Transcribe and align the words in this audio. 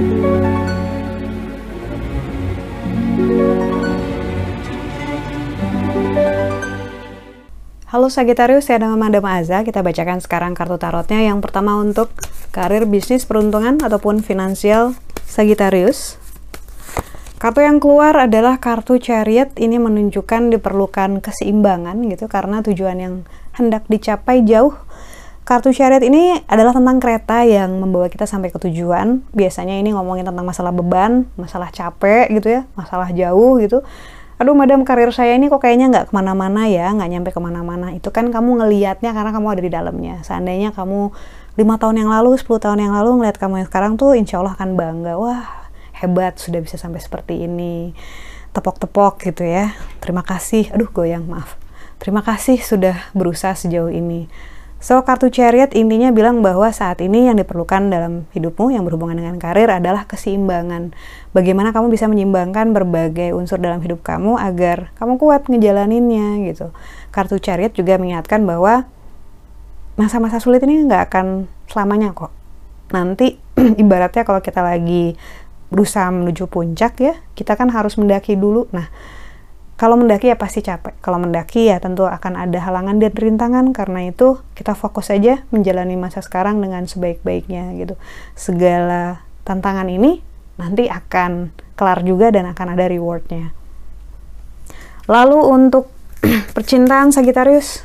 Halo 0.00 0.08
Sagittarius, 8.08 8.64
saya 8.64 8.80
nama 8.80 8.96
Madam 8.96 9.28
Aza. 9.28 9.60
Kita 9.60 9.84
bacakan 9.84 10.24
sekarang 10.24 10.56
kartu 10.56 10.80
tarotnya. 10.80 11.20
Yang 11.20 11.44
pertama 11.44 11.76
untuk 11.76 12.08
karir, 12.48 12.88
bisnis, 12.88 13.28
peruntungan, 13.28 13.76
ataupun 13.76 14.24
finansial 14.24 14.96
Sagittarius. 15.28 16.16
Kartu 17.36 17.60
yang 17.60 17.76
keluar 17.76 18.16
adalah 18.16 18.56
kartu 18.56 18.96
Chariot. 18.96 19.52
Ini 19.60 19.76
menunjukkan 19.76 20.48
diperlukan 20.48 21.20
keseimbangan 21.20 22.00
gitu 22.08 22.24
karena 22.24 22.64
tujuan 22.64 22.96
yang 22.96 23.14
hendak 23.52 23.84
dicapai 23.92 24.48
jauh. 24.48 24.80
Kartu 25.50 25.74
Chariot 25.74 26.06
ini 26.06 26.38
adalah 26.46 26.70
tentang 26.70 27.02
kereta 27.02 27.42
yang 27.42 27.74
membawa 27.82 28.06
kita 28.06 28.22
sampai 28.22 28.54
ke 28.54 28.62
tujuan. 28.62 29.26
Biasanya 29.34 29.82
ini 29.82 29.90
ngomongin 29.90 30.22
tentang 30.22 30.46
masalah 30.46 30.70
beban, 30.70 31.26
masalah 31.34 31.74
capek 31.74 32.30
gitu 32.38 32.54
ya, 32.54 32.70
masalah 32.78 33.10
jauh 33.10 33.58
gitu. 33.58 33.82
Aduh 34.38 34.54
madam 34.54 34.86
karir 34.86 35.10
saya 35.10 35.34
ini 35.34 35.50
kok 35.50 35.58
kayaknya 35.58 35.90
nggak 35.90 36.06
ke 36.06 36.12
mana-mana 36.14 36.70
ya 36.70 36.94
nggak 36.94 37.10
nyampe 37.10 37.30
ke 37.34 37.42
mana-mana. 37.42 37.90
Itu 37.90 38.14
kan 38.14 38.30
kamu 38.30 38.62
ngelihatnya 38.62 39.10
karena 39.10 39.34
kamu 39.34 39.46
ada 39.50 39.62
di 39.66 39.70
dalamnya. 39.74 40.14
Seandainya 40.22 40.70
kamu 40.70 41.10
lima 41.58 41.74
tahun 41.82 41.98
yang 41.98 42.14
lalu 42.14 42.38
10 42.38 42.46
tahun 42.46 42.78
yang 42.86 42.94
lalu 42.94 43.18
ngeliat 43.18 43.34
kamu 43.34 43.66
yang 43.66 43.66
sekarang 43.66 43.98
tuh 43.98 44.14
insya 44.14 44.38
Allah 44.38 44.54
akan 44.54 44.78
bangga. 44.78 45.18
Wah 45.18 45.66
hebat 45.98 46.38
sudah 46.38 46.62
bisa 46.62 46.78
sampai 46.78 47.02
seperti 47.02 47.50
ini. 47.50 47.90
Tepok-tepok 48.54 49.18
gitu 49.26 49.42
ya. 49.42 49.74
Terima 49.98 50.22
kasih. 50.22 50.70
Aduh 50.70 50.86
goyang 50.94 51.26
maaf. 51.26 51.58
Terima 51.98 52.22
kasih 52.22 52.62
sudah 52.62 53.10
berusaha 53.18 53.58
sejauh 53.58 53.90
ini 53.90 54.30
So, 54.80 54.96
kartu 55.04 55.28
chariot 55.28 55.76
intinya 55.76 56.08
bilang 56.08 56.40
bahwa 56.40 56.64
saat 56.72 57.04
ini 57.04 57.28
yang 57.28 57.36
diperlukan 57.36 57.92
dalam 57.92 58.24
hidupmu 58.32 58.72
yang 58.72 58.88
berhubungan 58.88 59.20
dengan 59.20 59.36
karir 59.36 59.68
adalah 59.68 60.08
keseimbangan. 60.08 60.96
Bagaimana 61.36 61.76
kamu 61.76 61.92
bisa 61.92 62.08
menyeimbangkan 62.08 62.72
berbagai 62.72 63.36
unsur 63.36 63.60
dalam 63.60 63.84
hidup 63.84 64.00
kamu 64.00 64.40
agar 64.40 64.88
kamu 64.96 65.20
kuat 65.20 65.52
ngejalaninnya 65.52 66.48
gitu. 66.48 66.72
Kartu 67.12 67.36
chariot 67.36 67.76
juga 67.76 68.00
mengingatkan 68.00 68.40
bahwa 68.48 68.88
masa-masa 70.00 70.40
sulit 70.40 70.64
ini 70.64 70.88
nggak 70.88 71.12
akan 71.12 71.44
selamanya 71.68 72.16
kok. 72.16 72.32
Nanti 72.96 73.36
ibaratnya 73.84 74.24
kalau 74.24 74.40
kita 74.40 74.64
lagi 74.64 75.12
berusaha 75.68 76.08
menuju 76.08 76.48
puncak 76.48 76.96
ya, 77.04 77.20
kita 77.36 77.52
kan 77.52 77.68
harus 77.68 78.00
mendaki 78.00 78.32
dulu. 78.32 78.64
Nah, 78.72 78.88
kalau 79.80 79.96
mendaki 79.96 80.28
ya 80.28 80.36
pasti 80.36 80.60
capek. 80.60 80.92
Kalau 81.00 81.16
mendaki 81.16 81.72
ya 81.72 81.80
tentu 81.80 82.04
akan 82.04 82.36
ada 82.36 82.60
halangan 82.60 83.00
dan 83.00 83.16
rintangan. 83.16 83.72
Karena 83.72 84.12
itu 84.12 84.36
kita 84.52 84.76
fokus 84.76 85.08
saja 85.08 85.40
menjalani 85.48 85.96
masa 85.96 86.20
sekarang 86.20 86.60
dengan 86.60 86.84
sebaik-baiknya 86.84 87.72
gitu. 87.80 87.96
Segala 88.36 89.24
tantangan 89.48 89.88
ini 89.88 90.20
nanti 90.60 90.84
akan 90.84 91.56
kelar 91.80 92.04
juga 92.04 92.28
dan 92.28 92.52
akan 92.52 92.76
ada 92.76 92.84
rewardnya. 92.92 93.56
Lalu 95.08 95.48
untuk 95.48 95.88
percintaan 96.54 97.08
Sagittarius, 97.08 97.80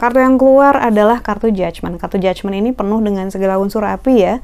kartu 0.00 0.24
yang 0.24 0.40
keluar 0.40 0.80
adalah 0.80 1.20
kartu 1.20 1.52
Judgment. 1.52 2.00
Kartu 2.00 2.16
Judgment 2.16 2.56
ini 2.56 2.72
penuh 2.72 3.04
dengan 3.04 3.28
segala 3.28 3.60
unsur 3.60 3.84
api 3.84 4.14
ya. 4.16 4.40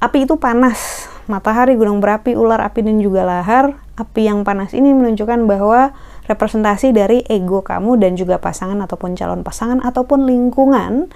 Api 0.00 0.24
itu 0.24 0.40
panas, 0.40 1.09
matahari, 1.30 1.78
gunung 1.78 2.02
berapi, 2.02 2.34
ular 2.34 2.58
api, 2.60 2.82
dan 2.82 2.98
juga 2.98 3.22
lahar. 3.22 3.78
Api 3.94 4.26
yang 4.26 4.42
panas 4.42 4.74
ini 4.74 4.90
menunjukkan 4.90 5.46
bahwa 5.46 5.94
representasi 6.26 6.90
dari 6.90 7.22
ego 7.30 7.62
kamu 7.62 8.02
dan 8.02 8.18
juga 8.18 8.42
pasangan 8.42 8.78
ataupun 8.82 9.14
calon 9.14 9.46
pasangan 9.46 9.78
ataupun 9.82 10.26
lingkungan 10.26 11.10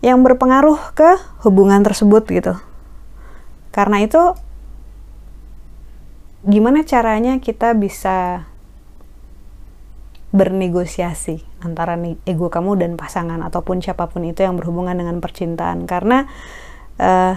yang 0.00 0.24
berpengaruh 0.24 0.96
ke 0.96 1.20
hubungan 1.44 1.84
tersebut 1.84 2.24
gitu. 2.32 2.54
Karena 3.72 4.00
itu 4.00 4.36
gimana 6.42 6.82
caranya 6.82 7.38
kita 7.38 7.76
bisa 7.76 8.50
bernegosiasi 10.32 11.44
antara 11.60 11.94
ego 12.24 12.48
kamu 12.48 12.80
dan 12.80 12.92
pasangan 12.96 13.38
ataupun 13.44 13.84
siapa 13.84 14.08
pun 14.08 14.24
itu 14.24 14.42
yang 14.42 14.56
berhubungan 14.56 14.96
dengan 14.96 15.20
percintaan 15.20 15.84
karena 15.84 16.24
uh, 16.96 17.36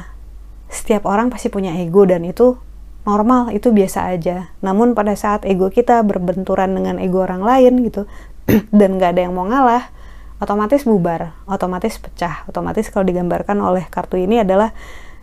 setiap 0.70 1.06
orang 1.06 1.30
pasti 1.30 1.48
punya 1.48 1.74
ego 1.78 2.04
dan 2.06 2.26
itu 2.26 2.58
normal, 3.06 3.54
itu 3.54 3.70
biasa 3.70 4.12
aja. 4.12 4.52
Namun 4.66 4.98
pada 4.98 5.14
saat 5.14 5.46
ego 5.46 5.70
kita 5.70 6.02
berbenturan 6.02 6.74
dengan 6.74 6.98
ego 6.98 7.22
orang 7.22 7.46
lain 7.46 7.86
gitu, 7.86 8.10
dan 8.80 8.98
nggak 8.98 9.16
ada 9.16 9.22
yang 9.30 9.34
mau 9.38 9.46
ngalah, 9.46 9.94
otomatis 10.42 10.84
bubar, 10.84 11.38
otomatis 11.46 12.02
pecah, 12.02 12.44
otomatis 12.50 12.90
kalau 12.90 13.06
digambarkan 13.06 13.62
oleh 13.62 13.86
kartu 13.88 14.20
ini 14.20 14.42
adalah 14.42 14.74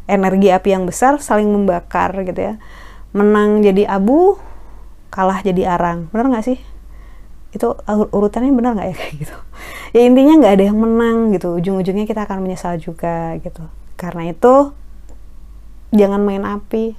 energi 0.06 0.48
api 0.50 0.68
yang 0.72 0.84
besar 0.86 1.18
saling 1.18 1.50
membakar 1.50 2.14
gitu 2.22 2.38
ya. 2.38 2.54
Menang 3.12 3.60
jadi 3.60 3.90
abu, 3.90 4.40
kalah 5.12 5.44
jadi 5.44 5.76
arang, 5.76 6.08
bener 6.14 6.32
nggak 6.32 6.46
sih? 6.46 6.58
Itu 7.52 7.76
urutannya 8.14 8.54
bener 8.54 8.78
nggak 8.78 8.88
ya 8.88 8.96
kayak 9.02 9.14
gitu? 9.26 9.36
Ya 9.92 10.00
intinya 10.08 10.40
nggak 10.40 10.54
ada 10.56 10.64
yang 10.70 10.78
menang 10.78 11.34
gitu, 11.36 11.58
ujung-ujungnya 11.58 12.08
kita 12.08 12.24
akan 12.24 12.40
menyesal 12.40 12.80
juga 12.80 13.36
gitu. 13.42 13.66
Karena 14.00 14.32
itu 14.32 14.72
jangan 15.92 16.24
main 16.24 16.42
api. 16.42 16.96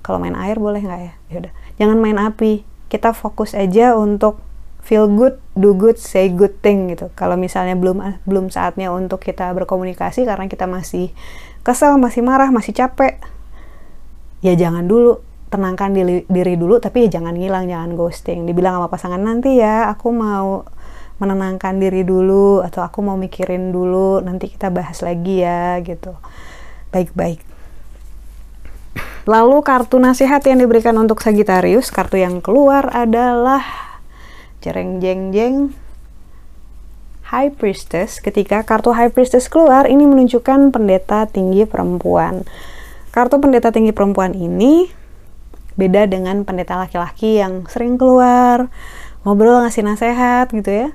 Kalau 0.00 0.20
main 0.20 0.36
air 0.36 0.56
boleh 0.60 0.80
nggak 0.84 1.00
ya? 1.00 1.12
Yaudah 1.32 1.52
jangan 1.80 1.98
main 1.98 2.20
api. 2.20 2.62
Kita 2.92 3.16
fokus 3.16 3.56
aja 3.56 3.96
untuk 3.96 4.38
feel 4.80 5.08
good 5.12 5.36
do 5.56 5.76
good 5.76 5.96
say 5.96 6.28
good 6.28 6.56
thing 6.60 6.92
gitu. 6.92 7.08
Kalau 7.16 7.36
misalnya 7.36 7.76
belum 7.76 8.24
belum 8.24 8.52
saatnya 8.52 8.92
untuk 8.92 9.24
kita 9.24 9.52
berkomunikasi 9.56 10.24
karena 10.28 10.48
kita 10.48 10.68
masih 10.68 11.12
kesel 11.60 12.00
masih 12.00 12.24
marah 12.24 12.48
masih 12.52 12.76
capek 12.76 13.20
ya 14.44 14.52
jangan 14.54 14.84
dulu. 14.84 15.24
Tenangkan 15.50 15.90
diri, 15.90 16.22
diri 16.30 16.54
dulu 16.54 16.78
tapi 16.78 17.10
ya 17.10 17.18
jangan 17.18 17.34
ngilang 17.34 17.66
jangan 17.66 17.98
ghosting. 17.98 18.46
Dibilang 18.46 18.78
sama 18.78 18.86
pasangan 18.86 19.18
nanti 19.18 19.58
ya 19.58 19.90
aku 19.90 20.14
mau 20.14 20.62
menenangkan 21.18 21.76
diri 21.76 22.06
dulu 22.06 22.62
atau 22.62 22.80
aku 22.86 23.02
mau 23.02 23.18
mikirin 23.18 23.74
dulu 23.74 24.22
nanti 24.22 24.46
kita 24.46 24.70
bahas 24.70 25.02
lagi 25.02 25.42
ya 25.42 25.82
gitu. 25.82 26.14
Baik-baik 26.94 27.49
Lalu 29.30 29.62
kartu 29.62 30.02
nasihat 30.02 30.42
yang 30.42 30.58
diberikan 30.58 30.98
untuk 30.98 31.22
Sagittarius, 31.22 31.94
kartu 31.94 32.18
yang 32.18 32.42
keluar 32.42 32.90
adalah 32.90 33.62
jereng 34.58 34.98
jeng 34.98 35.30
jeng 35.30 35.54
High 37.30 37.54
Priestess. 37.54 38.18
Ketika 38.18 38.66
kartu 38.66 38.90
High 38.90 39.14
Priestess 39.14 39.46
keluar, 39.46 39.86
ini 39.86 40.02
menunjukkan 40.02 40.74
pendeta 40.74 41.30
tinggi 41.30 41.62
perempuan. 41.62 42.42
Kartu 43.14 43.38
pendeta 43.38 43.70
tinggi 43.70 43.94
perempuan 43.94 44.34
ini 44.34 44.90
beda 45.78 46.10
dengan 46.10 46.42
pendeta 46.42 46.74
laki-laki 46.74 47.38
yang 47.38 47.70
sering 47.70 48.02
keluar, 48.02 48.66
ngobrol 49.22 49.62
ngasih 49.62 49.86
nasihat 49.86 50.50
gitu 50.50 50.74
ya. 50.74 50.88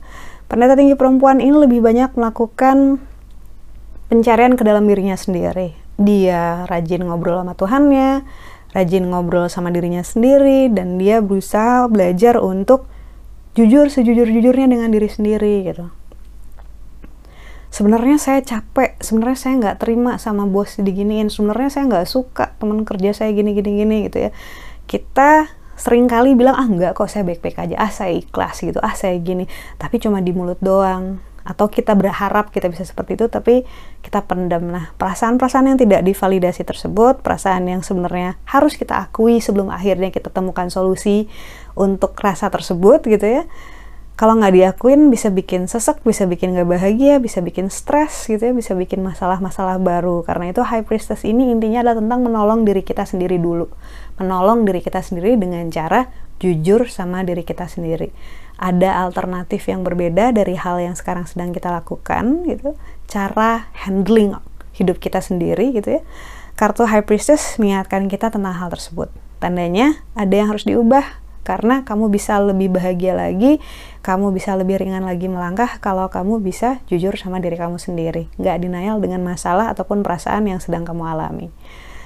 Pendeta 0.51 0.75
tinggi 0.75 0.99
perempuan 0.99 1.39
ini 1.39 1.55
lebih 1.55 1.79
banyak 1.79 2.11
melakukan 2.19 2.99
pencarian 4.11 4.59
ke 4.59 4.67
dalam 4.67 4.83
dirinya 4.91 5.15
sendiri 5.15 5.84
dia 5.95 6.67
rajin 6.67 7.07
ngobrol 7.07 7.39
sama 7.39 7.53
Tuhannya, 7.55 8.27
rajin 8.75 9.07
ngobrol 9.07 9.47
sama 9.47 9.71
dirinya 9.71 10.03
sendiri, 10.03 10.67
dan 10.67 10.99
dia 10.99 11.23
berusaha 11.23 11.87
belajar 11.87 12.39
untuk 12.39 12.87
jujur 13.55 13.87
sejujur-jujurnya 13.87 14.67
dengan 14.67 14.91
diri 14.91 15.07
sendiri 15.07 15.63
gitu. 15.63 15.87
Sebenarnya 17.71 18.15
saya 18.19 18.39
capek, 18.39 18.99
sebenarnya 19.03 19.39
saya 19.39 19.53
nggak 19.59 19.77
terima 19.83 20.15
sama 20.15 20.47
bos 20.47 20.79
diginiin, 20.79 21.27
sebenarnya 21.27 21.69
saya 21.71 21.83
nggak 21.91 22.07
suka 22.07 22.55
teman 22.55 22.87
kerja 22.87 23.11
saya 23.11 23.35
gini-gini-gini 23.35 24.07
gitu 24.07 24.27
ya. 24.27 24.31
Kita 24.87 25.51
sering 25.75 26.07
kali 26.07 26.39
bilang 26.39 26.55
ah 26.55 26.67
nggak 26.67 26.95
kok 26.95 27.11
saya 27.11 27.27
baik-baik 27.27 27.59
aja, 27.59 27.75
ah 27.75 27.91
saya 27.91 28.15
ikhlas 28.15 28.63
gitu, 28.63 28.79
ah 28.79 28.95
saya 28.95 29.19
gini, 29.19 29.43
tapi 29.75 29.99
cuma 29.99 30.23
di 30.23 30.31
mulut 30.31 30.59
doang 30.63 31.19
atau 31.45 31.69
kita 31.69 31.93
berharap 31.93 32.49
kita 32.49 32.67
bisa 32.73 32.81
seperti 32.81 33.21
itu 33.21 33.29
tapi 33.29 33.61
kita 34.01 34.25
pendam 34.25 34.65
nah 34.65 34.91
perasaan-perasaan 34.97 35.69
yang 35.69 35.79
tidak 35.79 36.01
divalidasi 36.01 36.65
tersebut 36.65 37.21
perasaan 37.21 37.69
yang 37.69 37.85
sebenarnya 37.85 38.41
harus 38.49 38.73
kita 38.73 38.97
akui 38.97 39.37
sebelum 39.37 39.69
akhirnya 39.69 40.09
kita 40.09 40.33
temukan 40.33 40.73
solusi 40.73 41.29
untuk 41.77 42.17
rasa 42.17 42.49
tersebut 42.49 43.05
gitu 43.05 43.23
ya 43.23 43.43
kalau 44.15 44.39
nggak 44.39 44.55
diakuin 44.55 45.11
bisa 45.11 45.27
bikin 45.27 45.67
sesek, 45.67 45.99
bisa 46.07 46.23
bikin 46.23 46.55
nggak 46.55 46.71
bahagia, 46.71 47.19
bisa 47.19 47.43
bikin 47.43 47.67
stres 47.67 48.31
gitu 48.31 48.47
ya, 48.47 48.55
bisa 48.55 48.71
bikin 48.71 49.03
masalah-masalah 49.03 49.75
baru. 49.75 50.23
Karena 50.23 50.55
itu 50.55 50.63
High 50.63 50.87
Priestess 50.87 51.27
ini 51.27 51.51
intinya 51.51 51.83
adalah 51.83 51.99
tentang 51.99 52.23
menolong 52.23 52.63
diri 52.63 52.79
kita 52.79 53.03
sendiri 53.03 53.35
dulu. 53.43 53.67
Menolong 54.15 54.63
diri 54.63 54.79
kita 54.79 55.03
sendiri 55.03 55.35
dengan 55.35 55.67
cara 55.67 56.07
jujur 56.39 56.87
sama 56.87 57.27
diri 57.27 57.43
kita 57.43 57.67
sendiri 57.67 58.15
ada 58.55 59.03
alternatif 59.03 59.67
yang 59.67 59.83
berbeda 59.83 60.31
dari 60.31 60.55
hal 60.55 60.79
yang 60.79 60.95
sekarang 60.95 61.27
sedang 61.27 61.51
kita 61.51 61.71
lakukan 61.71 62.47
gitu. 62.47 62.75
Cara 63.05 63.67
handling 63.85 64.35
hidup 64.75 64.99
kita 64.99 65.19
sendiri 65.19 65.75
gitu 65.75 65.99
ya. 65.99 66.01
Kartu 66.55 66.87
high 66.87 67.03
priestess 67.03 67.59
mengingatkan 67.59 68.07
kita 68.07 68.31
tentang 68.31 68.55
hal 68.55 68.71
tersebut. 68.71 69.11
Tandanya 69.43 69.99
ada 70.15 70.31
yang 70.31 70.51
harus 70.51 70.63
diubah. 70.63 71.25
Karena 71.45 71.85
kamu 71.85 72.09
bisa 72.09 72.41
lebih 72.41 72.73
bahagia 72.73 73.13
lagi, 73.13 73.61
kamu 74.01 74.33
bisa 74.33 74.57
lebih 74.57 74.81
ringan 74.81 75.05
lagi 75.05 75.29
melangkah 75.29 75.77
kalau 75.77 76.09
kamu 76.09 76.41
bisa 76.41 76.81
jujur 76.89 77.13
sama 77.21 77.37
diri 77.37 77.53
kamu 77.53 77.77
sendiri, 77.77 78.33
nggak 78.41 78.65
denial 78.65 78.97
dengan 78.97 79.21
masalah 79.21 79.69
ataupun 79.69 80.01
perasaan 80.01 80.49
yang 80.49 80.57
sedang 80.57 80.89
kamu 80.89 81.05
alami. 81.05 81.53